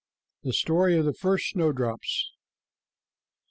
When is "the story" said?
0.41-0.97